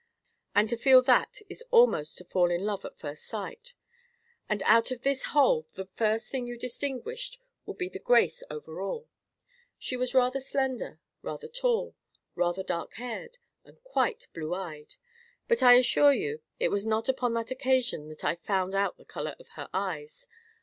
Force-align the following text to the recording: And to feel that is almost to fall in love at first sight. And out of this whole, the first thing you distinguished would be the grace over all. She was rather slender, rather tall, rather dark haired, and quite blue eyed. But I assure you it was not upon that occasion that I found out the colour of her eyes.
And 0.55 0.67
to 0.69 0.77
feel 0.77 1.03
that 1.03 1.41
is 1.47 1.63
almost 1.69 2.17
to 2.17 2.25
fall 2.25 2.49
in 2.49 2.65
love 2.65 2.83
at 2.85 2.97
first 2.97 3.23
sight. 3.23 3.75
And 4.49 4.63
out 4.63 4.89
of 4.89 5.03
this 5.03 5.25
whole, 5.25 5.67
the 5.75 5.85
first 5.85 6.31
thing 6.31 6.47
you 6.47 6.57
distinguished 6.57 7.39
would 7.67 7.77
be 7.77 7.87
the 7.87 7.99
grace 7.99 8.41
over 8.49 8.81
all. 8.81 9.09
She 9.77 9.95
was 9.95 10.15
rather 10.15 10.39
slender, 10.39 10.99
rather 11.21 11.47
tall, 11.47 11.95
rather 12.33 12.63
dark 12.63 12.95
haired, 12.95 13.37
and 13.63 13.79
quite 13.83 14.27
blue 14.33 14.55
eyed. 14.55 14.95
But 15.47 15.61
I 15.61 15.73
assure 15.75 16.13
you 16.13 16.41
it 16.59 16.69
was 16.69 16.87
not 16.87 17.07
upon 17.07 17.35
that 17.35 17.51
occasion 17.51 18.09
that 18.09 18.23
I 18.23 18.33
found 18.37 18.73
out 18.73 18.97
the 18.97 19.05
colour 19.05 19.35
of 19.37 19.49
her 19.49 19.69
eyes. 19.71 20.25